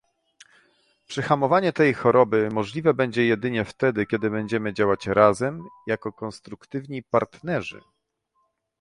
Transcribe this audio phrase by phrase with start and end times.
[1.07, 7.81] Przyhamowanie tej choroby możliwe będzie jedynie wtedy, kiedy będziemy działać razem, jako konstruktywni partnerzy